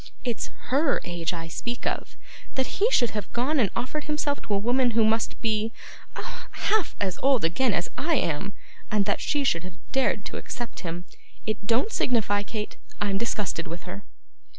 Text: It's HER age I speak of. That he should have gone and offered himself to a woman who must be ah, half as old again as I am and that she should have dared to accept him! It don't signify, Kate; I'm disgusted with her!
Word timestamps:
It's 0.23 0.47
HER 0.71 0.99
age 1.03 1.31
I 1.31 1.47
speak 1.47 1.85
of. 1.85 2.17
That 2.55 2.81
he 2.81 2.89
should 2.89 3.11
have 3.11 3.31
gone 3.33 3.59
and 3.59 3.69
offered 3.75 4.05
himself 4.05 4.41
to 4.41 4.55
a 4.55 4.57
woman 4.57 4.97
who 4.97 5.05
must 5.05 5.39
be 5.41 5.71
ah, 6.15 6.47
half 6.53 6.95
as 6.99 7.19
old 7.21 7.45
again 7.45 7.71
as 7.71 7.87
I 7.99 8.15
am 8.15 8.53
and 8.89 9.05
that 9.05 9.21
she 9.21 9.43
should 9.43 9.63
have 9.63 9.77
dared 9.91 10.25
to 10.25 10.37
accept 10.37 10.79
him! 10.79 11.05
It 11.45 11.67
don't 11.67 11.91
signify, 11.91 12.41
Kate; 12.41 12.77
I'm 12.99 13.19
disgusted 13.19 13.67
with 13.67 13.83
her! 13.83 14.03